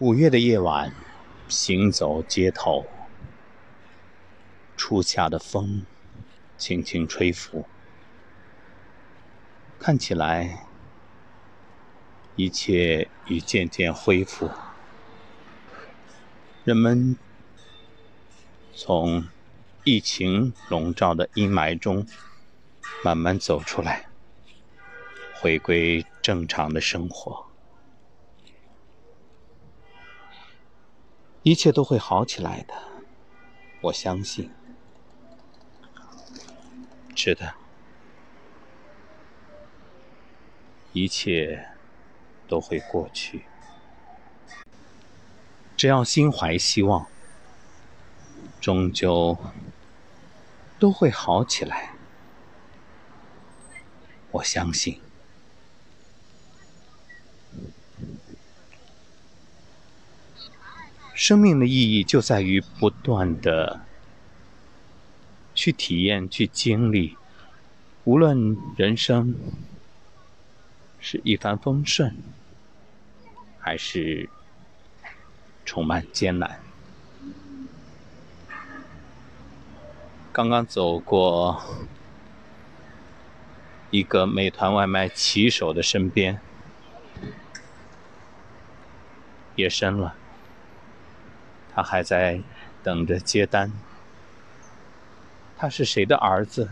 [0.00, 0.94] 五月的夜晚，
[1.46, 2.86] 行走街头，
[4.74, 5.84] 初夏的风
[6.56, 7.66] 轻轻吹拂，
[9.78, 10.66] 看起来
[12.34, 14.50] 一切已渐渐恢复。
[16.64, 17.14] 人们
[18.72, 19.28] 从
[19.84, 22.06] 疫情笼罩的阴霾中
[23.04, 24.06] 慢慢走出来，
[25.34, 27.49] 回归正常的生活。
[31.42, 32.74] 一切都会好起来的，
[33.80, 34.50] 我相信。
[37.16, 37.54] 是的，
[40.92, 41.68] 一切
[42.46, 43.44] 都会过去。
[45.76, 47.06] 只要心怀希望，
[48.60, 49.38] 终究
[50.78, 51.94] 都会好起来。
[54.32, 55.00] 我相信。
[61.20, 63.82] 生命的意义就在于不断的
[65.54, 67.14] 去体验、去经历，
[68.04, 69.36] 无论人生
[70.98, 72.16] 是一帆风顺，
[73.58, 74.30] 还是
[75.66, 76.58] 充满艰难。
[80.32, 81.62] 刚刚走过
[83.90, 86.40] 一个美团外卖骑手的身边，
[89.56, 90.16] 夜深了。
[91.80, 92.42] 他还在
[92.82, 93.72] 等着接单。
[95.56, 96.68] 他是谁的儿子？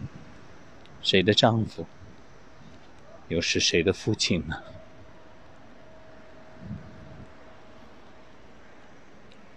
[1.00, 1.86] 谁的丈夫？
[3.28, 4.62] 又是谁的父亲呢？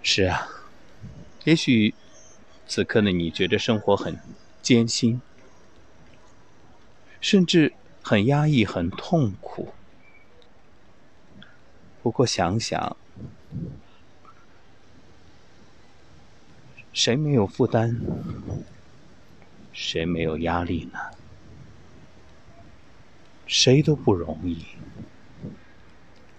[0.02, 0.48] 是啊，
[1.44, 1.94] 也许
[2.66, 4.18] 此刻的你觉得生活很
[4.62, 5.22] 艰辛，
[7.20, 9.74] 甚至很压抑、很痛苦。
[12.02, 12.96] 不过想想。
[16.94, 17.98] 谁没有负担？
[19.72, 21.00] 谁没有压力呢？
[23.48, 24.66] 谁都不容易，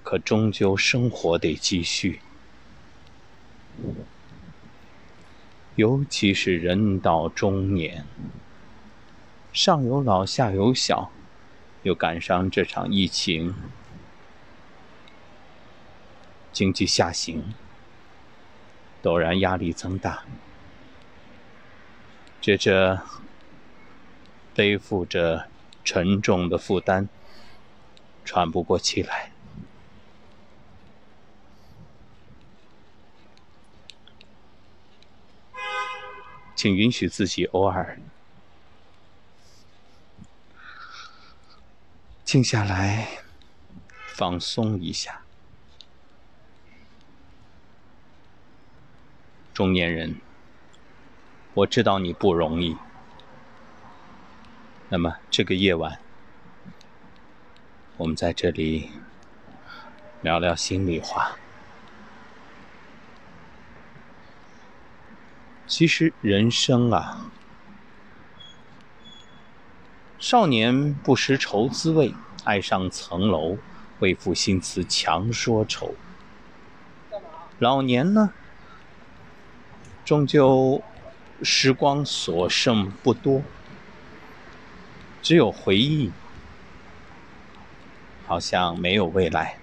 [0.03, 2.21] 可终究生活得继续。
[5.77, 8.05] 尤其是人到中年，
[9.55, 11.11] 上有老下有小，
[11.83, 13.55] 又赶上这场疫情，
[16.53, 17.55] 经济下行。
[19.03, 20.23] 陡然压力增大，
[22.43, 23.01] 接着
[24.53, 25.49] 背负着
[25.85, 27.09] 沉重的负担，
[28.25, 29.31] 喘不过气来。
[36.57, 38.01] 请允许自己偶尔
[42.25, 43.23] 静下来，
[44.15, 45.23] 放松一下。
[49.55, 50.21] 中年人，
[51.55, 52.77] 我知道你不容易。
[54.89, 55.99] 那么这个夜晚，
[57.99, 58.91] 我们在这里
[60.23, 61.37] 聊聊心里话。
[65.67, 67.27] 其实人生啊，
[70.19, 72.15] 少年不识愁滋味，
[72.45, 73.59] 爱上层楼，
[74.01, 75.95] 为赋新词强说愁。
[77.59, 78.33] 老年呢？
[80.05, 80.83] 终究，
[81.43, 83.43] 时光所剩不多，
[85.21, 86.13] 只有回忆，
[88.27, 89.59] 好像没有未来。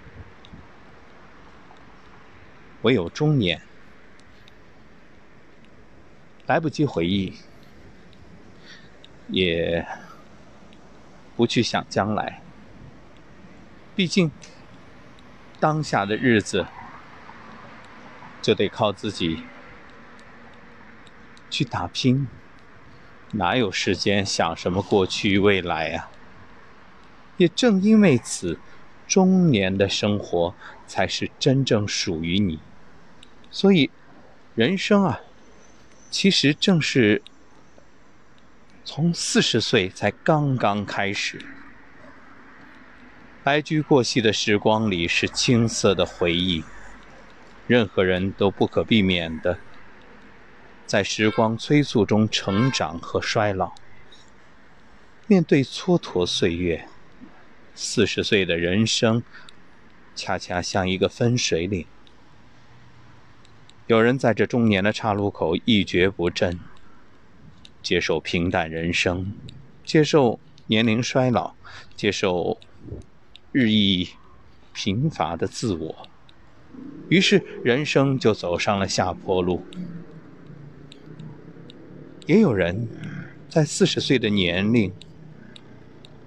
[2.82, 3.62] 唯有中年，
[6.48, 7.38] 来不及回忆，
[9.28, 9.86] 也
[11.36, 12.42] 不去想将来。
[13.96, 14.32] 毕竟，
[15.60, 16.66] 当下的日子
[18.42, 19.44] 就得靠自己。
[21.50, 22.28] 去打拼，
[23.32, 26.10] 哪有时间想什么过去未来呀？
[27.38, 28.60] 也正因为此，
[29.08, 30.54] 中年的生活
[30.86, 32.60] 才是真正属于你。
[33.50, 33.90] 所以，
[34.56, 35.22] 人生啊，
[36.12, 37.22] 其实正是
[38.84, 41.44] 从四十岁才刚刚开始。
[43.42, 46.64] 白驹过隙的时光里是青涩的回忆，
[47.68, 49.58] 任何人都不可避免的。
[50.90, 53.74] 在时光催促中成长和衰老，
[55.28, 56.88] 面对蹉跎岁月，
[57.76, 59.22] 四十岁的人生，
[60.16, 61.86] 恰恰像一个分水岭。
[63.86, 66.60] 有人在这中年的岔路口一蹶不振，
[67.84, 69.34] 接受平淡人生，
[69.86, 71.54] 接受年龄衰老，
[71.96, 72.60] 接受
[73.52, 74.10] 日益
[74.74, 76.08] 贫乏的自我；
[77.10, 79.64] 于是人生就走上了下坡路。
[82.30, 82.88] 也有人
[83.50, 84.94] 在四十岁的年龄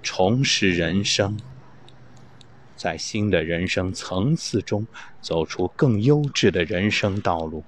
[0.01, 1.39] 重拾人生，
[2.75, 4.85] 在新的人生层次中
[5.21, 7.63] 走出更优质的人生道路。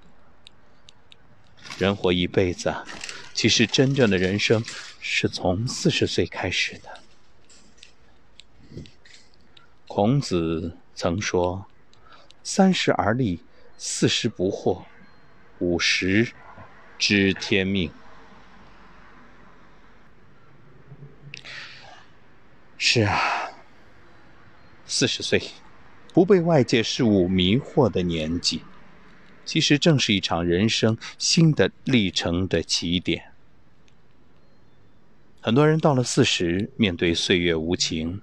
[1.78, 2.76] 人活一辈子，
[3.34, 4.62] 其实真正的人生
[5.00, 7.00] 是从四十岁开始的。
[9.88, 11.68] 孔子曾说
[12.44, 13.40] ：“三十而立，
[13.78, 14.84] 四十不惑，
[15.60, 16.34] 五十
[17.00, 17.90] 知天命。”
[22.78, 23.20] 是啊，
[24.86, 25.42] 四十岁，
[26.14, 28.62] 不被外界事物迷惑的年纪，
[29.46, 33.32] 其实正是一场人生新的历程的起点。
[35.42, 38.22] 很多人到了四十，面对岁月无情。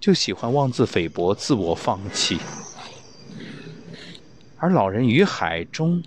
[0.00, 2.38] 就喜欢妄自菲薄、自我放弃，
[4.56, 6.02] 而《老人与海》中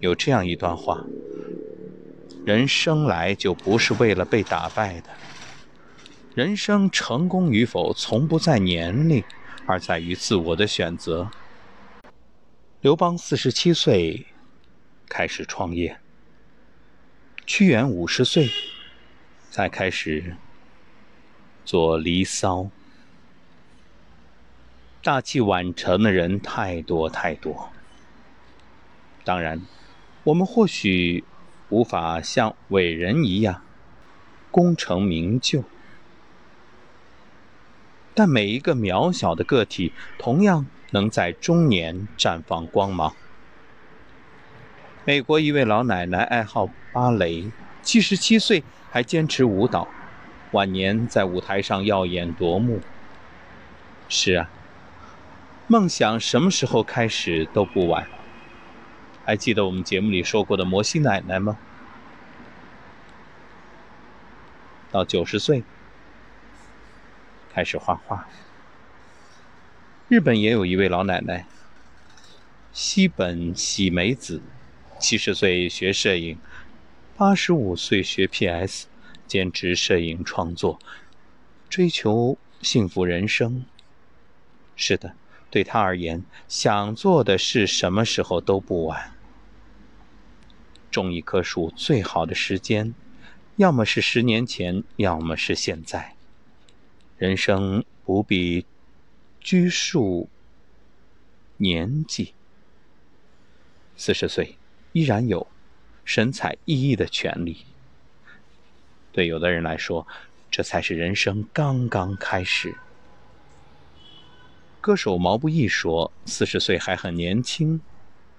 [0.00, 1.02] 有这样一段话：
[2.44, 5.08] 人生来就不是为了被打败的，
[6.32, 9.24] 人生成功与否从不在年龄，
[9.66, 11.28] 而在于自我的选择。
[12.80, 14.26] 刘邦四十七岁
[15.08, 15.98] 开始创业，
[17.44, 18.48] 屈原五十岁
[19.50, 20.36] 才开始
[21.64, 22.58] 做《离骚》。
[25.02, 27.70] 大器晚成的人太多太多。
[29.24, 29.60] 当然，
[30.22, 31.24] 我们或许
[31.70, 33.62] 无法像伟人一样
[34.52, 35.64] 功成名就，
[38.20, 43.16] 但每一个渺小的个体同样能在中年绽放光芒。
[45.06, 47.50] 美国一位老奶奶爱好芭蕾，
[47.80, 49.88] 七十七岁还坚持舞蹈，
[50.50, 52.82] 晚年在舞台上耀眼夺目。
[54.06, 54.50] 是啊。
[55.66, 58.06] 梦想什么时候开始都不晚。
[59.24, 61.56] 还记得我们节目里说过的摩西奶奶吗？
[64.90, 65.64] 到九十岁
[67.52, 68.28] 开始画画。
[70.08, 71.46] 日本也有一位老奶奶，
[72.72, 74.40] 西本喜美子，
[74.98, 76.38] 七十岁学摄影，
[77.16, 78.86] 八十五岁学 PS，
[79.26, 80.78] 兼职摄影创作，
[81.68, 83.64] 追求幸福人生。
[84.76, 85.14] 是的。
[85.52, 89.10] 对他而言，想做的事什么时候都不晚。
[90.92, 92.94] 种一棵树最好的时间，
[93.56, 96.14] 要么是十年前，要么是现在。
[97.20, 98.64] 人生不必
[99.40, 100.26] 拘束
[101.58, 102.32] 年纪。
[103.94, 104.56] 四十岁
[104.92, 105.46] 依然有
[106.02, 107.66] 神采奕奕的权利。
[109.12, 110.06] 对有的人来说，
[110.50, 112.74] 这才是人生刚刚开始。
[114.80, 117.82] 歌手毛不易说：“四十岁还很年轻，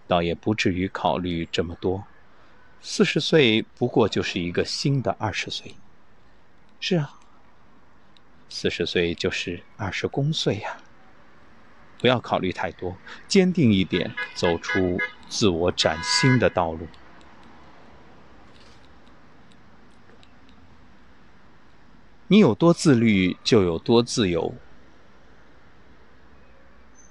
[0.08, 2.04] 倒也不至于考虑这么多。
[2.82, 5.76] 四十岁不过就是一个新的二十岁。
[6.80, 7.20] 是啊，
[8.54, 10.76] 四十岁就是二十公岁呀。
[11.98, 15.00] 不要考虑太多，坚定一点，走出
[15.30, 16.86] 自我崭新的道路。
[22.28, 24.54] 你有多自律，就有多自由。”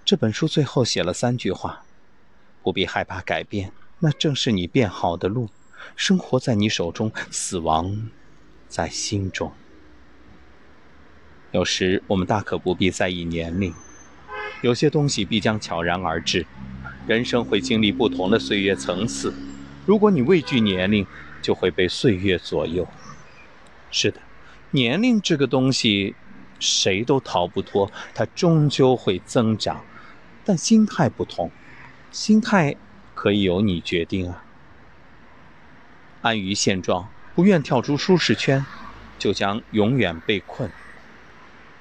[0.05, 1.85] 这本书最后写了三句话：
[2.63, 5.49] 不必害怕改变，那正是你变好的路。
[5.97, 8.11] 生活在你手中，死亡
[8.69, 9.51] 在心中。
[11.53, 13.75] 有时我们大可不必在意年龄，
[14.63, 16.47] 有些东西必将悄然而至。
[17.09, 19.35] 人生会经历不同的岁月层次，
[19.85, 21.05] 如果你畏惧年龄，
[21.43, 22.87] 就会被岁月左右。
[23.91, 24.21] 是的，
[24.71, 26.15] 年龄这个东西，
[26.61, 29.85] 谁都逃不脱，它终究会增长。
[30.45, 31.51] 但心态不同，
[32.13, 32.77] 心态
[33.17, 34.45] 可以由你决定啊。
[36.21, 38.65] 安于现状，不愿跳出舒适圈，
[39.19, 40.71] 就将永远被困。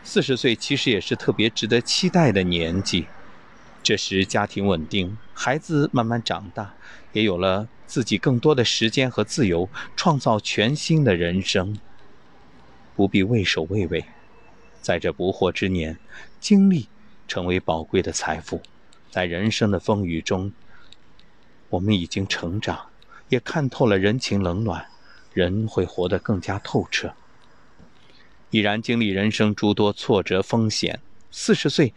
[0.04, 3.08] 四十岁其实也是特别值得期待的年纪，
[3.84, 6.74] 这时家庭稳定，孩子慢慢长大，
[7.14, 11.78] 也有了自己更多的时间和自由，创造全新的人生。
[12.96, 14.06] 不必畏首畏尾，
[14.82, 15.98] 在这不惑之年，
[16.40, 16.88] 经历。
[17.28, 18.60] 成为宝贵的财富，
[19.12, 20.52] 在人生的风雨中，
[21.70, 22.88] 我们已经成长，
[23.28, 24.88] 也看透了人情冷暖，
[25.32, 27.14] 人会活得更加透彻。
[28.50, 31.00] 已然经历人生诸多挫折风险，
[31.32, 31.94] 四十岁，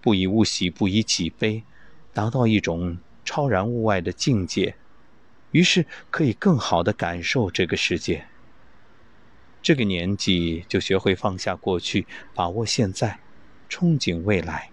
[0.00, 1.62] 不以物喜，不以己悲，
[2.12, 4.74] 达到一种超然物外的境界，
[5.50, 8.26] 于是可以更好的感受这个世界。
[9.62, 13.20] 这个年纪就学会放下过去，把握现在。
[13.70, 14.70] 憧憬未来，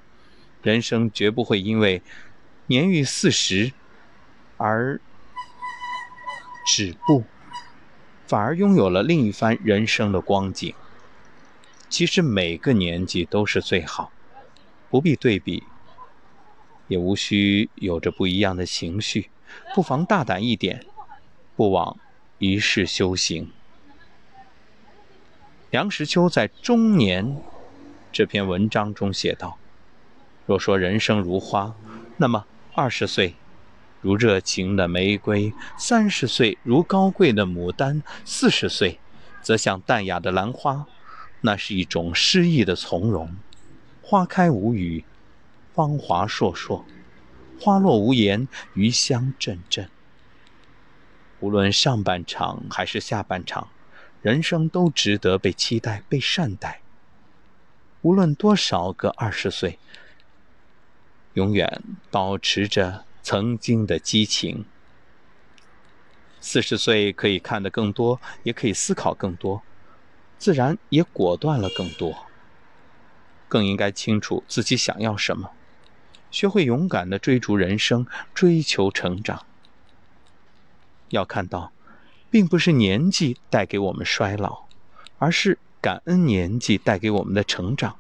[0.62, 2.02] 人生绝不会因为
[2.68, 3.74] 年逾四十
[4.56, 5.02] 而
[6.66, 7.26] 止步，
[8.26, 10.74] 反而拥有了另一番人生的光景。
[11.96, 14.12] 其实每个年纪都是最好，
[14.90, 15.64] 不必对比，
[16.90, 19.30] 也无需有着不一样的情绪，
[19.74, 20.84] 不妨大胆一点，
[21.56, 21.98] 不枉
[22.38, 23.50] 一世修行。
[25.70, 27.26] 梁实秋在《中年》
[28.12, 29.58] 这篇文章中写道。
[30.46, 31.74] 若说人生如花，
[32.18, 33.36] 那么二十岁
[34.02, 39.00] 如热情的玫瑰，三十岁如高贵的牡丹，四十岁
[39.42, 40.86] 则像淡雅的兰花。
[41.46, 43.34] 那是一种诗意的从容。
[44.02, 45.06] 花开无语，
[45.74, 46.84] 芳华烁烁；
[47.60, 49.90] 花落无言，余香阵阵。
[51.40, 53.70] 无论上半场还是下半场，
[54.22, 56.82] 人生都值得被期待、被善待。
[58.02, 59.80] 无论多少个二十岁。
[61.36, 64.64] 永远保持着曾经的激情。
[66.40, 69.62] 四十岁可以看得更多，也可以思考更多，
[70.38, 72.16] 自然也果断了更多。
[73.48, 75.52] 更应该清楚自己想要什么，
[76.32, 79.46] 学会勇敢的追逐人生，追求成长。
[81.10, 81.72] 要看到，
[82.30, 84.66] 并不是年纪带给我们衰老，
[85.20, 87.98] 而是感恩年纪带给我们的成长。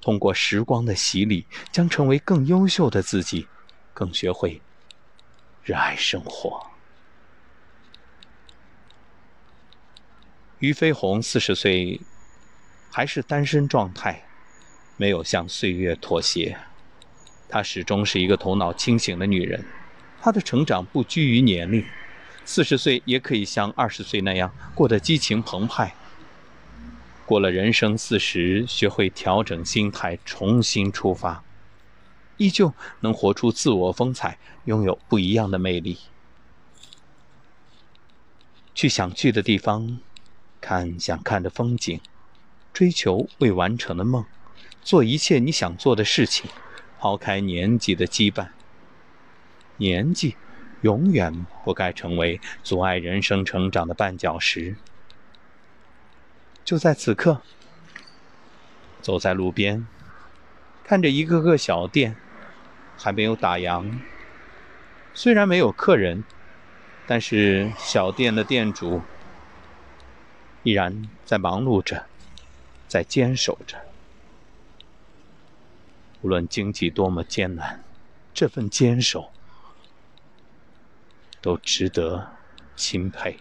[0.00, 3.46] 通过时光的洗礼，将成为更优秀的自己，
[3.94, 4.60] 更学会
[5.62, 6.71] 热爱生活。
[10.62, 12.00] 俞飞鸿四十岁
[12.88, 14.22] 还是单身状态，
[14.96, 16.56] 没有向岁月妥协。
[17.48, 19.64] 她始终是一个头脑清醒的女人。
[20.20, 21.84] 她的成长不拘于年龄，
[22.44, 25.96] 四十岁也可以像二十岁那样过得激情澎湃。
[27.26, 31.42] 过了人生四十，学会调整心态，重新出发，
[32.36, 35.98] 依旧能活出自我风采，拥有不一样的魅力。
[38.72, 39.98] 去想去的地方，
[40.62, 42.00] 看想看的风景，
[42.72, 44.24] 追求未完成的梦，
[44.80, 46.48] 做一切你想做的事情，
[46.98, 48.48] 抛开年纪的羁绊。
[49.78, 50.36] 年纪
[50.82, 54.76] 永远不该成为阻碍人生成长的绊脚石。
[56.64, 57.42] 就在此刻，
[59.00, 59.84] 走在路边，
[60.84, 62.14] 看着一个个小店
[62.96, 63.98] 还没有打烊，
[65.12, 66.22] 虽然没有客人，
[67.04, 69.02] 但是小店的店主
[70.62, 72.06] 依然在忙碌着，
[72.86, 73.76] 在坚守着。
[76.20, 77.82] 无论经济多么艰难，
[78.32, 79.32] 这份坚守
[81.40, 82.32] 都值得
[82.76, 83.40] 钦佩。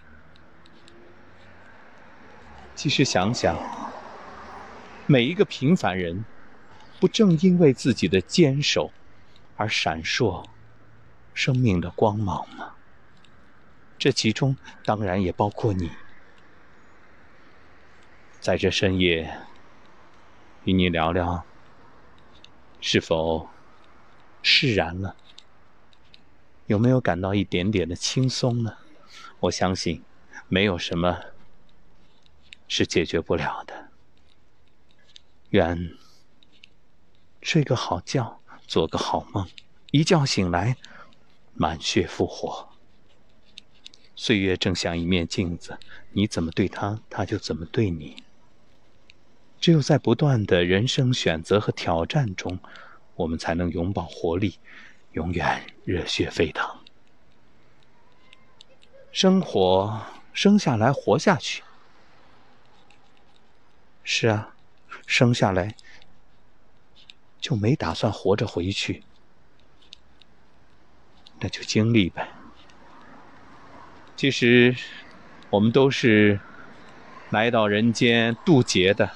[2.74, 3.56] 其实想想，
[5.06, 6.25] 每一个平凡人，
[7.00, 8.92] 不正因为自己的坚守
[9.58, 10.44] 而闪烁
[11.36, 12.74] 生命的光芒吗？
[14.00, 15.92] 这其中当然也包括你。
[18.41, 19.38] 在这深夜，
[20.63, 21.45] 与你聊聊，
[22.79, 23.48] 是否
[24.41, 25.15] 释然了？
[26.65, 28.77] 有没有感到一点点的轻松呢？
[29.41, 30.03] 我相信，
[30.48, 31.19] 没有什么。
[32.67, 33.89] 是解决不了的。
[35.51, 35.91] 愿
[37.43, 39.48] 睡个好觉，做个好梦，
[39.91, 40.77] 一觉醒来，
[41.53, 42.69] 满血复活。
[44.15, 45.77] 岁月正像一面镜子，
[46.13, 48.24] 你怎么对他，他就怎么对你。
[49.62, 52.58] 只有在不断的人生选择和挑战中，
[53.13, 54.58] 我们才能永葆活力，
[55.12, 56.68] 永远热血沸腾。
[59.12, 60.01] 生活
[60.34, 61.62] 生下来，活下去。
[64.03, 64.56] 是啊，
[65.06, 65.75] 生下来
[67.39, 69.03] 就没打算活着回去，
[71.39, 72.27] 那就经历呗。
[74.15, 74.75] 其实
[75.51, 76.39] 我们都是
[77.30, 79.12] 来到人间渡劫的。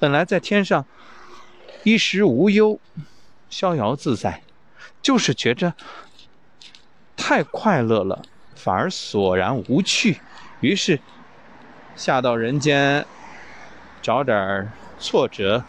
[0.00, 0.84] 本来在天上
[1.84, 2.80] 衣食无忧、
[3.48, 4.42] 逍遥自在，
[5.00, 5.74] 就是觉着
[7.16, 8.22] 太快乐了，
[8.56, 10.20] 反而索然无趣，
[10.60, 10.98] 于是
[11.94, 13.06] 下到人间。
[14.02, 15.62] 找点挫折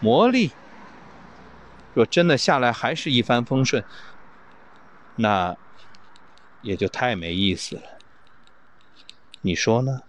[0.00, 0.50] 磨砺，
[1.92, 3.84] 若真的下来还是一帆风顺，
[5.16, 5.54] 那
[6.62, 7.82] 也就太没意思了。
[9.42, 10.00] 你说呢？